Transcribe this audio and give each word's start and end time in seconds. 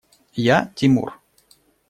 Я– 0.53 0.57
Тимур. 0.75 1.09